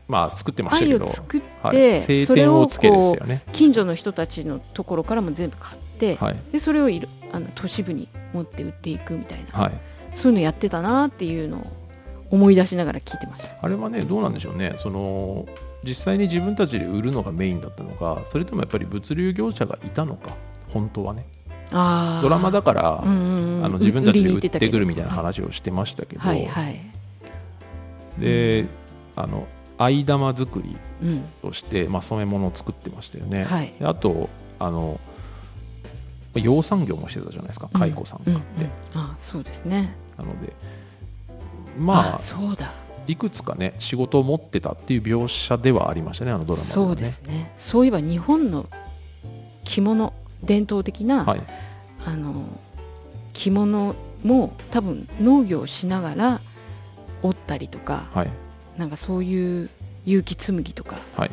[0.08, 3.44] まあ作ってました愛けど、を作って、はい、晴それを天をつけですこよね。
[3.48, 9.74] う近所の人たちのところからも全部買って、はい、でそれをいろあの都市部に持って売っていくみたいな、はい、
[10.14, 11.68] そういうのやってたなっていうのを
[12.32, 13.58] 思い出しながら聞いてました。
[13.62, 14.76] あれはねどうなんでしょうね。
[14.82, 15.48] その
[15.84, 20.32] 実際に自分たちで売るのがメインだったのかそれともやっぱり物流業者がいたのか
[20.70, 21.26] 本当はね。
[21.72, 23.66] ドラマだから、うんうんうん。
[23.66, 26.80] あの自分たちで売ってくるみたいな話をしてましたけど、はいはい、
[28.20, 28.66] で
[29.16, 29.48] あの
[29.78, 33.74] 藍玉作りうん、として、まあ、染め物を作ってましたよね、はい。
[33.80, 35.00] であとあの
[36.34, 39.96] 養蚕業もしてたじゃないですか蚕さんうん買って、うんあそうですね。
[40.18, 40.54] なので
[41.78, 42.74] まあそうだ。
[43.08, 46.72] いくつかね仕事を持ってたっていう描写ではありましたねあのドラマね。
[46.72, 47.54] そうですね。
[47.58, 48.68] そういえば日本の
[49.64, 51.42] 着物伝統的な、はい。
[52.06, 52.46] あの
[53.34, 56.42] 着物も多分農業をしながら
[57.26, 58.30] 織ったりとかはい。
[58.78, 59.70] なんかそういう
[60.06, 61.32] 有機紬とかはい。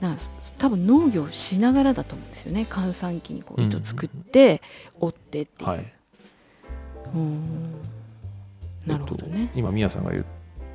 [0.00, 2.66] なんかそ多分農業をしながらだと思うんですよね。
[2.68, 4.62] 閑散期にこううん糸作って
[5.00, 7.72] 織ってっていう、はい、うーん。
[8.86, 9.40] なるほどね。
[9.40, 10.24] えっと、今宮さんが言っ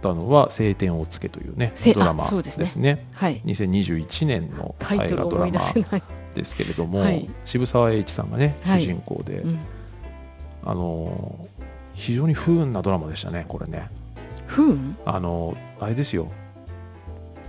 [0.02, 2.66] たのは「晴天をつけ」というねせドラマあそうですね。
[2.66, 3.08] ですね。
[3.14, 3.42] はい。
[3.46, 5.62] 2021年の大河ドラマ
[6.36, 7.30] ですけれども、はい。
[7.46, 8.82] 渋沢栄一さんがねはい。
[8.82, 9.60] 主人公で、うん、
[10.66, 11.52] あのー
[11.94, 13.90] 非常に不運なドラマでしたねこれね
[14.52, 16.30] 不運あのーあれですよ。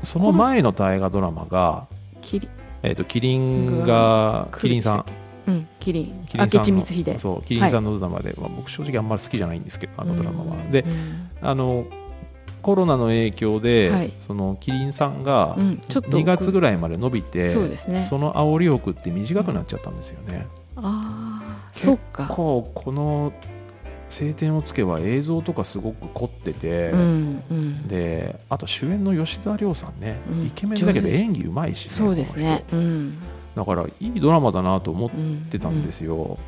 [0.02, 1.86] その前の大河ドラマが、
[2.22, 2.48] キリ
[2.82, 5.04] えー、とキリンがキリンさん。
[5.46, 6.24] うんキリン。
[6.26, 11.30] キリンさんのそうキリンさんのドラマで、まあ、僕正直あんまり好きじゃないんですけどあのドラマは、でうん。
[11.42, 11.84] あの
[12.62, 14.12] コロナの影響で、はい。
[14.18, 18.02] そのキリンさんがうんちょっと2月ぐらいまで伸びて、そうですね。
[18.02, 20.46] その煽りを食って短くなっちゃったんですよね。
[20.76, 22.26] ああそっか。
[22.28, 23.32] こうこの
[24.12, 27.88] 「晴天をつけ」は映像とかすごく凝ってて、うんうん。
[27.88, 30.46] であと主演の吉沢亮さんね、うん。
[30.46, 32.64] イケメンだけど演技うまいしねそうですね。
[32.72, 33.18] うん。
[33.54, 36.38] 人だからいいドラマだなと思っうんてたんですよ、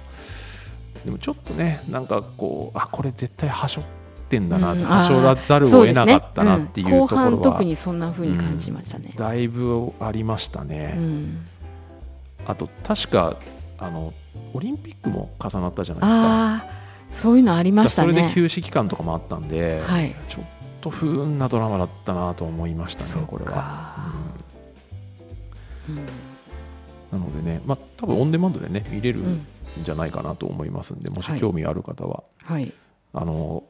[1.05, 3.85] でもちょっとねなんかこうあこれ絶対はしょっ
[4.29, 4.83] てんだな、うん。
[4.83, 7.42] はしょらざるを得なかったなっていうところそうですね。
[7.42, 9.12] 特にそんな風に感じましたね。
[9.16, 11.46] だいぶありましたね、うん。
[12.46, 13.37] あと確か
[13.79, 14.12] あの
[14.55, 20.14] オリンピックも重なったじゃないですかそういうのありましたそれでね休止期間とかもあったんで、はい。
[20.28, 20.44] ちょっ
[20.80, 24.12] と不運なドラマだったなと思いましたねこれは、か
[25.88, 25.96] うん。
[25.96, 26.04] うん。
[27.12, 29.46] なのでねまあ多分オンデマンドでね見れるうんん
[29.82, 32.72] じゃないかなと思いますんで、もしはい興味ある方は、はい。
[33.12, 33.64] あの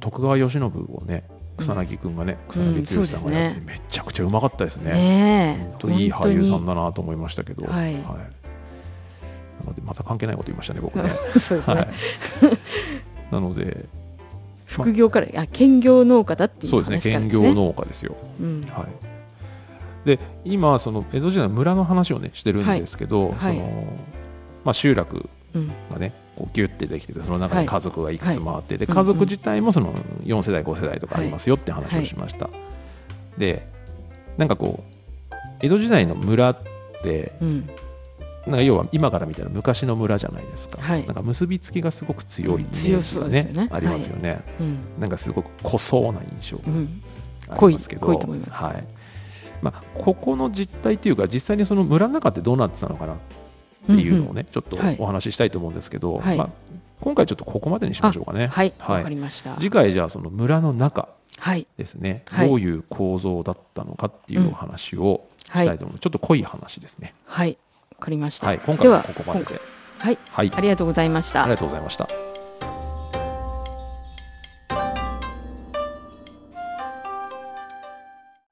[0.00, 1.24] 徳川慶喜をね
[1.60, 4.92] 草薙君がね、草薙剛さんがやって、うんめちゃくちゃうまかったですね。
[4.92, 5.62] ねえ。
[5.70, 7.94] 本当にいい俳優さんだだなと思いましたけど、はい。
[7.94, 8.39] なので
[9.84, 11.10] また関係ないこと言いましたね僕ね。
[11.38, 11.74] そうですね。
[11.74, 11.88] はい。
[13.32, 13.86] なので
[14.66, 18.16] 副業からあ兼業農家だっていうそうですね兼業農家ですよ。
[18.40, 18.60] うん。
[18.62, 18.86] は
[20.04, 23.56] い、で今その江戸時代の村の話をねしてるんですけど、はい。
[23.56, 23.84] その
[24.64, 25.72] まあ、集落うん。
[25.90, 27.64] がねこうギュッてできててその中はい。
[27.64, 28.94] に家族がいくつもあって、ではい。
[28.94, 29.92] 家族自体もその
[30.24, 32.48] 4世代5世代とかありますよって話をしました、
[33.38, 33.66] で
[34.36, 34.84] なんかこ
[35.32, 36.58] う江戸時代の村っ
[37.02, 37.68] てうん
[38.46, 41.04] なんか要は今から見たら昔の村じゃないですか、はい。
[41.06, 43.50] なんか結びつきがすごく強いイメ強ージがね。
[43.52, 44.78] ねありますよね、うん。
[44.98, 47.02] なんかすごく濃そうな印象がうん。
[47.48, 48.62] ありますけど、濃い濃いいます。
[48.62, 48.84] はい。
[49.60, 53.16] まあ、ここの実態というか実際にその村の中ってどうなってたのかなっ
[53.86, 54.96] ていうのをね、ちょっとはい。
[54.98, 56.36] お話ししたいと思うんですけど、はい。
[56.36, 56.48] まあ、
[57.00, 58.46] 今回ちょっとここまでにしましょうかね。
[58.46, 58.72] はい。
[58.78, 58.96] はい。
[58.98, 59.54] わかりました。
[59.56, 61.66] 次回じゃあその村の中はい。
[61.76, 62.48] ですね、はい。
[62.48, 67.14] どういう構造だったのかっていうお話をしたいと思う、ちょっと濃い話ですね。
[67.24, 67.50] はい。
[67.50, 67.56] わ
[68.00, 69.60] かりましたはい、今回はここまでで。
[69.98, 72.08] はいはい、ありがとうございましたありがとうございました。